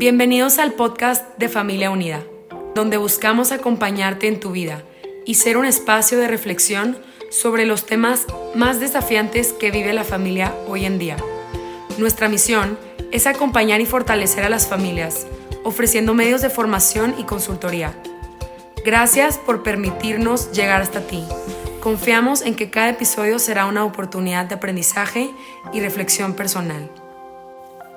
[0.00, 2.22] Bienvenidos al podcast de Familia Unida,
[2.74, 4.82] donde buscamos acompañarte en tu vida
[5.26, 6.96] y ser un espacio de reflexión
[7.30, 8.24] sobre los temas
[8.54, 11.18] más desafiantes que vive la familia hoy en día.
[11.98, 12.78] Nuestra misión
[13.12, 15.26] es acompañar y fortalecer a las familias,
[15.64, 17.92] ofreciendo medios de formación y consultoría.
[18.82, 21.22] Gracias por permitirnos llegar hasta ti.
[21.82, 25.30] Confiamos en que cada episodio será una oportunidad de aprendizaje
[25.74, 26.90] y reflexión personal.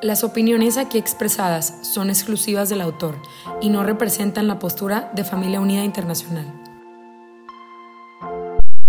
[0.04, 3.22] Las opiniones aquí expresadas son exclusivas del autor
[3.62, 6.46] y no representan la postura de Familia Unida Internacional.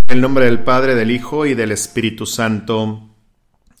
[0.09, 3.07] En el nombre del Padre, del Hijo y del Espíritu Santo.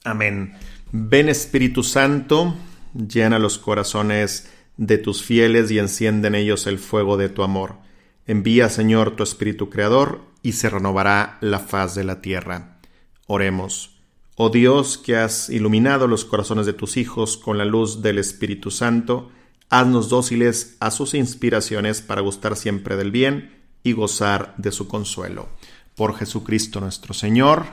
[0.05, 0.53] Amén.
[0.93, 2.55] Ven Espíritu Santo,
[2.93, 7.79] llena los corazones de tus fieles y enciende en ellos el fuego de tu amor.
[8.27, 12.79] Envía, Señor, tu Espíritu Creador, y se renovará la faz de la tierra.
[13.27, 13.94] Oremos.
[14.37, 18.69] Oh Dios, que has iluminado los corazones de tus hijos con la luz del Espíritu
[18.69, 19.31] Santo,
[19.69, 25.47] haznos dóciles a sus inspiraciones para gustar siempre del bien y gozar de su consuelo.
[25.95, 27.65] Por Jesucristo nuestro Señor.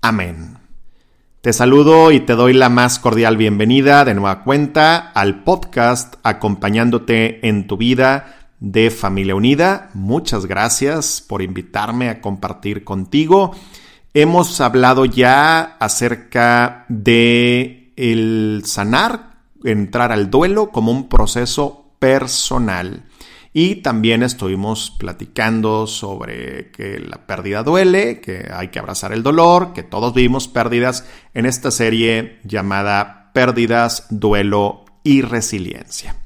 [0.00, 0.56] Amén.
[1.42, 7.46] Te saludo y te doy la más cordial bienvenida de nueva cuenta al podcast acompañándote
[7.46, 9.90] en tu vida de Familia Unida.
[9.92, 13.54] Muchas gracias por invitarme a compartir contigo.
[14.18, 23.04] Hemos hablado ya acerca de el sanar, entrar al duelo como un proceso personal.
[23.52, 29.74] Y también estuvimos platicando sobre que la pérdida duele, que hay que abrazar el dolor,
[29.74, 36.16] que todos vivimos pérdidas en esta serie llamada Pérdidas, Duelo y Resiliencia.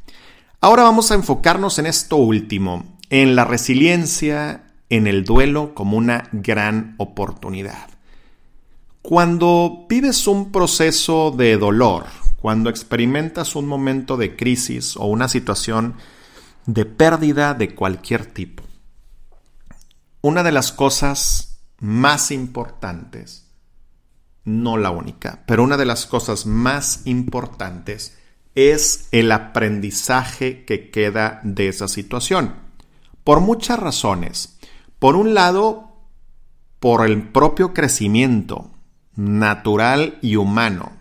[0.60, 6.28] Ahora vamos a enfocarnos en esto último, en la resiliencia, en el duelo como una
[6.32, 7.88] gran oportunidad.
[9.02, 12.04] Cuando vives un proceso de dolor,
[12.40, 15.94] cuando experimentas un momento de crisis o una situación
[16.66, 18.62] de pérdida de cualquier tipo.
[20.22, 23.46] Una de las cosas más importantes,
[24.44, 28.18] no la única, pero una de las cosas más importantes
[28.54, 32.54] es el aprendizaje que queda de esa situación.
[33.24, 34.58] Por muchas razones.
[35.00, 35.96] Por un lado,
[36.78, 38.70] por el propio crecimiento
[39.16, 40.92] natural y humano.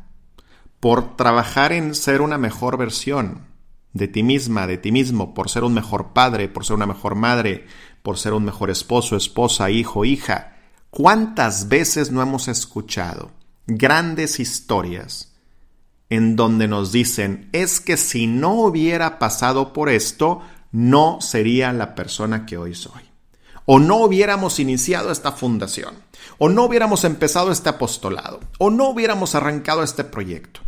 [0.80, 3.42] Por trabajar en ser una mejor versión
[3.92, 7.16] de ti misma, de ti mismo, por ser un mejor padre, por ser una mejor
[7.16, 7.66] madre,
[8.02, 10.56] por ser un mejor esposo, esposa, hijo, hija.
[10.90, 13.32] ¿Cuántas veces no hemos escuchado
[13.68, 15.36] grandes historias
[16.10, 20.40] en donde nos dicen, es que si no hubiera pasado por esto,
[20.72, 23.09] no sería la persona que hoy soy?
[23.72, 25.94] O no hubiéramos iniciado esta fundación,
[26.40, 30.62] o no hubiéramos empezado este apostolado, o no hubiéramos arrancado este proyecto.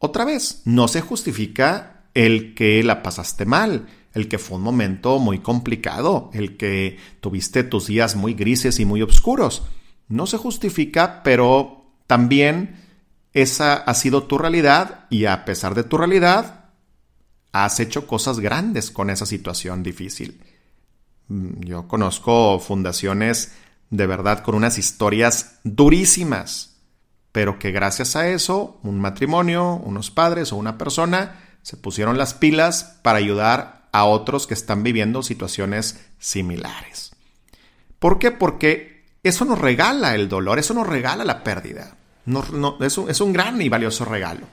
[0.00, 5.20] Otra vez, no se justifica el que la pasaste mal, el que fue un momento
[5.20, 9.62] muy complicado, el que tuviste tus días muy grises y muy oscuros.
[10.08, 12.84] No se justifica, pero también
[13.32, 16.64] esa ha sido tu realidad y a pesar de tu realidad,
[17.52, 20.42] has hecho cosas grandes con esa situación difícil.
[21.28, 23.52] Mm, yo conozco fundaciones
[23.90, 26.76] de verdad con unas historias durísimas,
[27.32, 32.34] pero que gracias a eso, un matrimonio, unos padres o una persona se pusieron las
[32.34, 37.12] pilas para ayudar a otros que están viviendo situaciones similares.
[37.98, 38.30] ¿Por qué?
[38.30, 41.96] Porque eso nos regala el dolor, eso nos regala la pérdida.
[42.80, 44.46] es, un, gran y valioso regalo.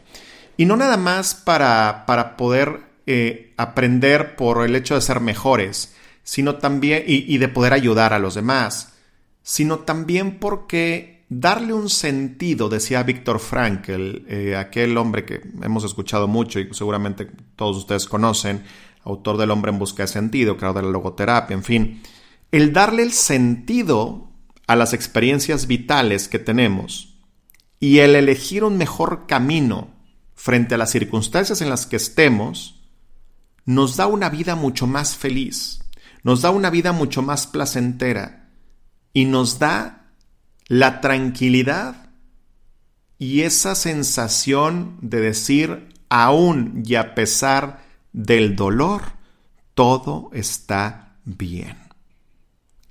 [0.57, 5.92] Y no nada más para, para poder eh, aprender por el hecho de ser mejores,
[6.23, 8.93] sino también, y, de poder ayudar a los demás,
[9.41, 16.27] sino también porque darle un sentido, decía Víctor Frankl, eh, aquel hombre que hemos escuchado
[16.27, 18.63] mucho y seguramente todos ustedes conocen,
[19.03, 22.01] autor del hombre en busca de sentido, creador de la logoterapia, en fin,
[22.51, 24.29] el darle el sentido
[24.67, 27.15] a las experiencias vitales que tenemos
[27.79, 29.89] y el elegir un mejor camino
[30.35, 32.81] frente a las circunstancias en las que estemos,
[33.65, 35.82] nos da una vida mucho más feliz,
[36.23, 38.49] nos da una vida mucho más placentera
[39.13, 40.11] y nos da
[40.67, 42.09] la tranquilidad
[43.19, 49.01] y esa sensación de decir, aún y a pesar del dolor,
[49.75, 51.77] todo está bien.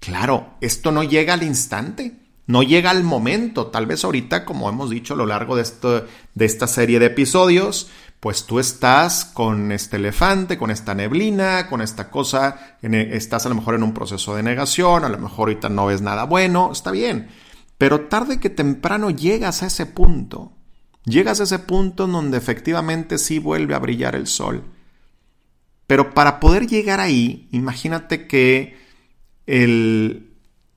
[0.00, 3.68] Claro, esto no llega al instante, no llega al momento.
[3.68, 7.06] Tal vez ahorita, como hemos dicho a lo largo de, esto, de esta serie de
[7.06, 7.88] episodios,
[8.22, 13.56] pues tú estás con este elefante, con esta neblina, con esta cosa, estás a lo
[13.56, 16.90] mejor en un proceso de negación, a lo mejor ahorita no ves nada bueno, está
[16.90, 17.28] bien.
[17.76, 20.52] Pero tarde que temprano llegas a ese punto
[21.04, 24.62] Llegas a ese punto en donde efectivamente sí vuelve a brillar el sol.
[25.86, 28.76] Pero para poder llegar ahí, imagínate que
[29.46, 30.36] el,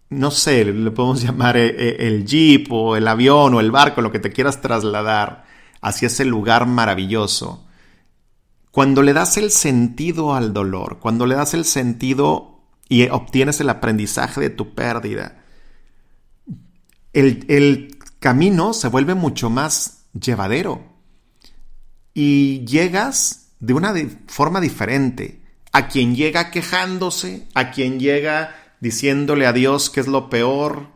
[0.10, 4.02] no sé, le podemos llamar eh, eh, el, jeep o el avión o el barco,
[4.02, 5.45] lo que te quieras trasladar
[5.86, 7.64] hacia ese lugar maravilloso.
[8.72, 12.60] Cuando le das el sentido al dolor, cuando le das el sentido
[12.90, 15.44] y obtienes el aprendizaje de tu pérdida,
[17.14, 20.82] el, el camino se vuelve mucho más llevadero
[22.16, 23.94] y llegas de una
[24.26, 25.44] forma diferente.
[25.72, 30.95] A quien llega quejándose, a quien llega diciéndole a Dios que es lo peor,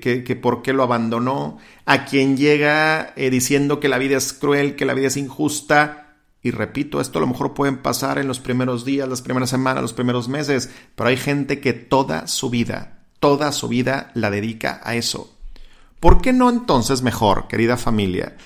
[0.00, 4.76] que, por qué lo abandonó, a quien llega eh, diciendo que la vida es cruel,
[4.76, 6.16] que la vida es injusta.
[6.42, 9.82] Y repito, esto a lo mejor pueden pasar en los primeros días, las primeras semanas,
[9.82, 14.80] los primeros meses, pero hay gente que toda su vida, toda su vida la dedica
[14.84, 15.32] a eso.
[16.00, 18.36] ¿Por qué no entonces mejor, querida familia,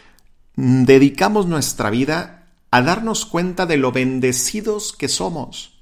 [0.56, 5.80] dedicamos nuestra vida a darnos cuenta de lo bendecidos que somos?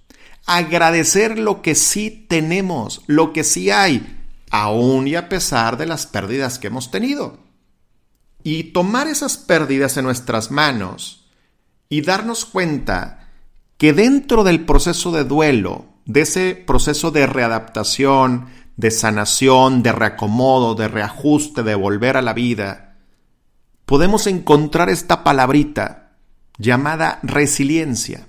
[0.49, 4.18] agradecer lo que sí tenemos, lo que sí hay,
[4.51, 7.39] aún y a pesar de las pérdidas que hemos tenido.
[8.43, 11.29] Y tomar esas pérdidas en nuestras manos
[11.89, 13.29] y darnos cuenta
[13.77, 18.47] que dentro del proceso de duelo, de ese proceso de readaptación,
[18.77, 22.97] de sanación, de reacomodo, de reajuste, de volver a la vida,
[23.87, 26.13] podemos encontrar esta palabrita
[26.59, 28.28] llamada resiliencia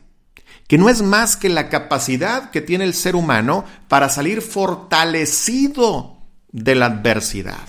[0.69, 6.19] que no es más que la capacidad que tiene el ser humano para salir fortalecido
[6.51, 7.67] de la adversidad.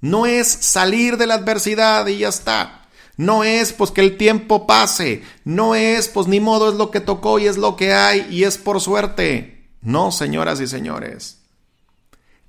[0.00, 2.86] No es salir de la adversidad y ya está.
[3.16, 5.24] No es pues que el tiempo pase.
[5.44, 8.44] No es pues ni modo es lo que tocó y es lo que hay y
[8.44, 9.66] es por suerte.
[9.80, 11.38] No, señoras y señores.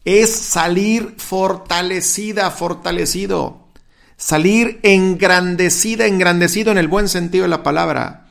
[0.06, 3.70] Es salir fortalecida, fortalecido.
[4.18, 8.27] Salir engrandecida, engrandecido en el buen sentido de la palabra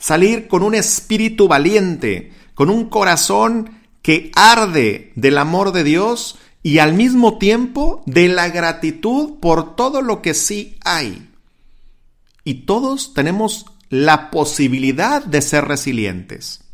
[0.00, 6.78] salir con un espíritu valiente, con un corazón que arde del amor de Dios y
[6.78, 11.28] al mismo tiempo de la gratitud por todo lo que sí hay.
[12.42, 16.64] Y todos tenemos la posibilidad de ser resilientes.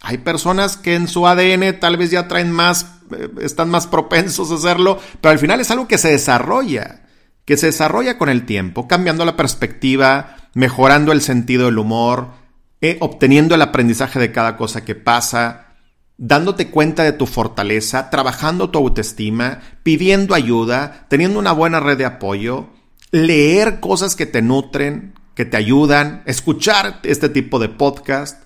[0.00, 4.50] Hay personas que en su ADN tal vez ya traen más, eh, están más propensos
[4.50, 7.02] a hacerlo, pero al final es algo que se desarrolla,
[7.44, 12.37] que se desarrolla con el tiempo, cambiando la perspectiva, mejorando el sentido del humor,
[12.80, 15.74] eh, obteniendo el aprendizaje de cada cosa que pasa,
[16.16, 22.04] dándote cuenta de tu fortaleza, trabajando tu autoestima, pidiendo ayuda, teniendo una buena red de
[22.04, 22.70] apoyo,
[23.10, 28.42] leer cosas que te nutren, que te ayudan, escuchar este tipo de podcast.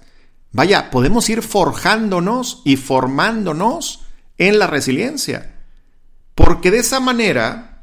[0.52, 4.04] Vaya, podemos ir forjándonos y formándonos
[4.36, 5.54] en la resiliencia.
[6.34, 7.82] Porque de esa manera,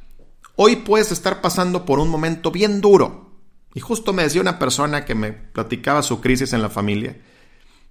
[0.56, 3.29] hoy puedes estar pasando por un momento bien duro,
[3.74, 7.18] y justo me decía una persona que me platicaba su crisis en la familia.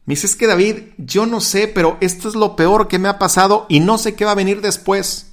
[0.04, 3.08] Me dice, es que David, yo no sé, pero esto es lo peor que me
[3.08, 5.32] ha pasado y no sé qué va a venir después.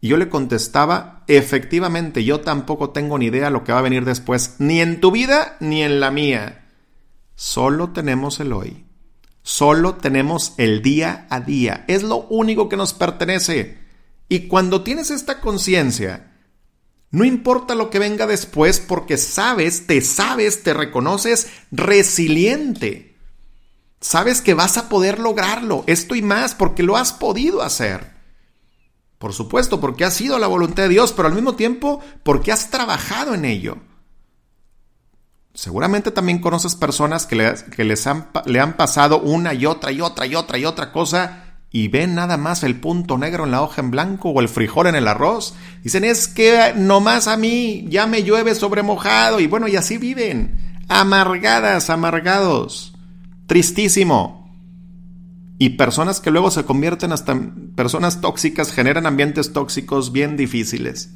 [0.00, 4.04] Y yo le contestaba, efectivamente, yo tampoco tengo ni idea lo que va a venir
[4.04, 6.66] después, ni en tu vida ni en la mía.
[7.34, 8.84] Solo tenemos el hoy.
[9.42, 11.84] Solo tenemos el día a día.
[11.86, 13.78] Es lo único que nos pertenece.
[14.28, 16.35] Y cuando tienes esta conciencia,
[17.10, 23.16] no importa lo que venga después porque sabes, te sabes, te reconoces resiliente.
[24.00, 28.14] Sabes que vas a poder lograrlo, esto y más, porque lo has podido hacer.
[29.18, 32.70] Por supuesto, porque ha sido la voluntad de Dios, pero al mismo tiempo porque has
[32.70, 33.78] trabajado en ello.
[35.54, 38.06] Seguramente también conoces personas que, les
[38.44, 42.14] le han pasado una y otra y otra y otra y otra cosa y ven
[42.14, 45.08] nada más el punto negro en la hoja en blanco o el frijol en el
[45.08, 45.54] arroz.
[45.82, 49.40] Dicen, es que nomás a mí ya me llueve sobre mojado.
[49.40, 50.80] Y bueno, y así viven.
[50.88, 52.94] Amargadas, amargados.
[53.46, 54.54] Tristísimo.
[55.58, 57.38] Y personas que luego se convierten hasta
[57.74, 61.10] personas tóxicas, generan ambientes tóxicos bien difíciles.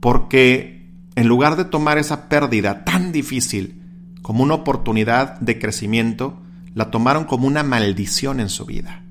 [0.00, 3.82] Porque en lugar de tomar esa pérdida tan difícil
[4.22, 6.40] como una oportunidad de crecimiento,
[6.74, 9.01] la tomaron como una maldición en su vida.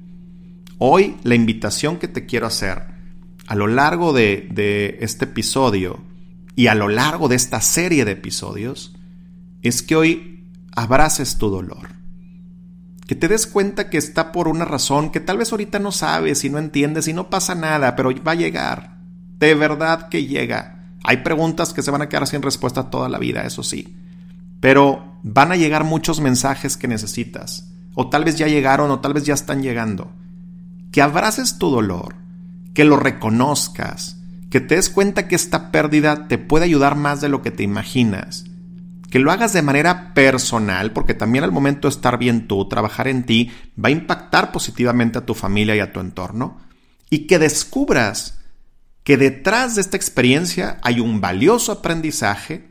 [0.83, 2.81] Hoy la invitación que te quiero hacer
[3.45, 5.99] a lo largo de, este episodio
[6.55, 8.95] y a lo largo de esta serie de episodios
[9.61, 11.89] es que hoy abraces tu dolor.
[13.05, 16.43] Que te des cuenta que está por una razón que tal vez ahorita no sabes
[16.45, 18.97] y no entiendes y no pasa nada, pero va a llegar.
[19.37, 20.95] De verdad que llega.
[21.03, 23.95] Hay preguntas que se van a quedar sin respuesta toda la vida, eso sí.
[24.59, 27.71] Pero van a llegar muchos mensajes que necesitas.
[27.93, 30.11] O tal vez ya llegaron o tal vez ya están llegando
[30.91, 32.15] que abraces tu dolor,
[32.73, 34.17] que lo reconozcas,
[34.49, 37.63] que te des cuenta que esta pérdida te puede ayudar más de lo que te
[37.63, 38.45] imaginas.
[39.09, 43.07] Que lo hagas de manera personal, porque también al momento de estar bien tú, trabajar
[43.07, 43.51] en ti,
[43.83, 46.59] va a impactar positivamente a tu familia y a tu entorno.
[47.09, 48.39] Y que descubras
[49.03, 52.69] que detrás de esta experiencia hay un valioso aprendizaje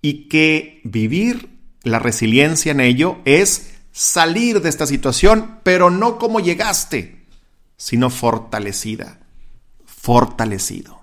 [0.00, 6.40] y que vivir la resiliencia en ello es salir de esta situación, pero no como
[6.40, 7.19] llegaste,
[7.80, 9.20] sino fortalecida,
[9.86, 11.00] fortalecido.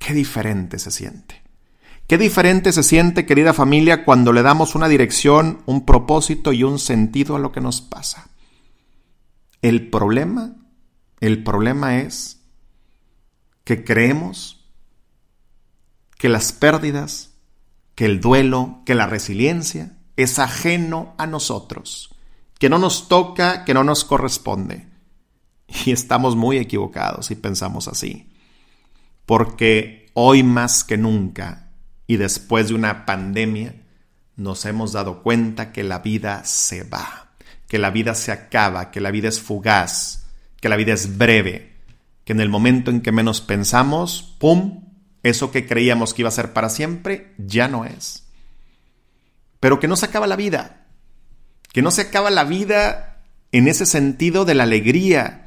[0.00, 1.44] Qué diferente se siente.
[2.08, 6.80] Qué diferente se siente, querida familia, cuando le damos una dirección, un propósito y un
[6.80, 8.30] sentido a lo que nos pasa.
[9.62, 10.56] El problema,
[11.20, 12.40] el problema es
[13.62, 14.68] que creemos
[16.18, 17.34] que las pérdidas,
[17.94, 22.12] que el duelo, que la resiliencia es ajeno a nosotros,
[22.58, 24.89] que no nos toca, que no nos corresponde.
[25.86, 28.28] Y estamos muy equivocados si pensamos así,
[29.24, 31.70] porque hoy más que nunca
[32.06, 33.74] y después de una pandemia
[34.36, 37.30] nos hemos dado cuenta que la vida se va,
[37.68, 40.26] que la vida se acaba, que la vida es fugaz,
[40.60, 41.76] que la vida es breve,
[42.24, 44.84] que en el momento en que menos pensamos, ¡pum!,
[45.22, 48.30] eso que creíamos que iba a ser para siempre ya no es
[49.60, 50.86] pero que no se acaba la vida,
[51.72, 53.22] que no se acaba la vida
[53.52, 55.46] en ese sentido de la alegría,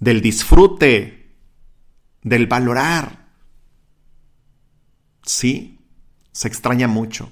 [0.00, 1.36] del disfrute,
[2.22, 3.28] del valorar.
[5.22, 5.78] Sí,
[6.32, 7.30] se extraña mucho.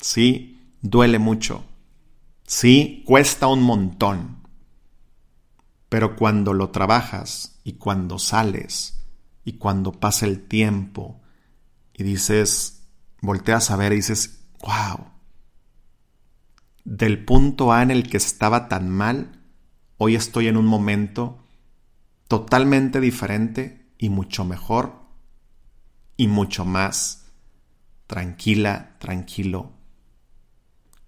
[0.00, 1.64] Sí, duele mucho.
[2.46, 4.38] Sí, cuesta un montón.
[5.88, 9.04] Pero cuando lo trabajas y cuando sales
[9.44, 11.20] y cuando pasa el tiempo
[11.92, 12.86] y dices,
[13.20, 15.08] volteas a ver y dices, wow,
[16.84, 19.42] del punto A en el que estaba tan mal,
[19.96, 21.42] hoy estoy en un momento
[22.28, 25.02] totalmente diferente y mucho mejor
[26.16, 27.26] y mucho más
[28.06, 29.72] tranquila, tranquilo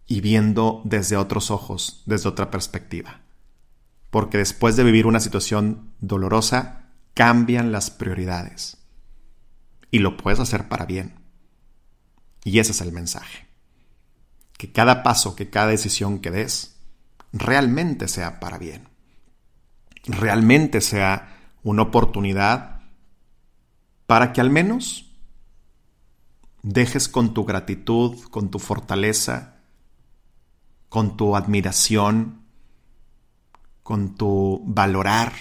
[0.06, 3.20] y viendo desde otros ojos, desde otra perspectiva.
[4.10, 8.78] Porque después de vivir una situación dolorosa, cambian las prioridades.
[9.92, 11.14] Y lo puedes hacer para bien.
[12.42, 13.46] Y ese es el mensaje.
[14.58, 16.80] Que cada paso, que cada decisión que des,
[17.32, 18.89] realmente sea para bien.
[20.10, 22.80] Realmente sea una oportunidad
[24.06, 25.10] para que al menos
[26.62, 29.60] dejes con tu gratitud, con tu fortaleza,
[30.88, 32.42] con tu admiración,
[33.82, 35.32] con tu valorar,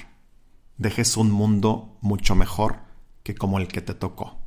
[0.77, 2.77] dejes un mundo mucho mejor
[3.23, 4.39] que como el que te tocó.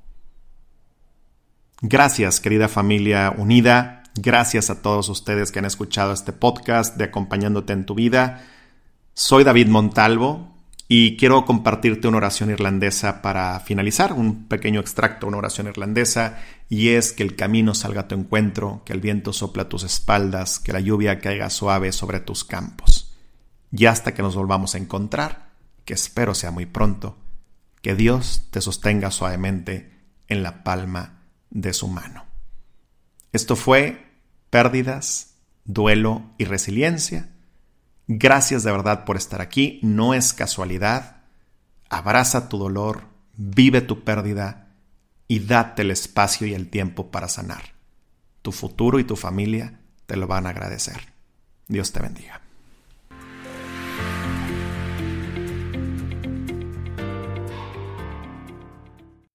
[1.81, 4.05] Gracias, querida familia unida.
[4.15, 8.47] Gracias a todos ustedes que han escuchado este podcast de Acompañándote en tu vida.
[9.15, 10.57] Soy David Montalvo
[10.89, 16.39] y quiero compartirte una oración irlandesa para finalizar, un pequeño extracto, una oración irlandesa,
[16.71, 19.85] y es que el camino salga a tu encuentro, que el viento sopla a tus
[19.85, 23.15] espaldas, que la lluvia caiga suave sobre tus campos.
[23.71, 25.51] Y hasta que nos volvamos a encontrar,
[25.85, 27.19] que espero sea muy pronto,
[27.83, 29.93] que Dios te sostenga suavemente
[30.29, 32.25] en la palma de su mano.
[33.33, 34.07] Esto fue
[34.49, 37.32] Pérdidas, Duelo y Resiliencia.
[38.15, 41.23] Gracias de verdad por estar aquí, no es casualidad.
[41.89, 43.05] Abraza tu dolor,
[43.39, 44.69] vive tu pérdida
[45.29, 47.73] y date el espacio y el tiempo para sanar.
[48.43, 51.01] Tu futuro y tu familia te lo van a agradecer.
[51.69, 52.42] Dios te bendiga.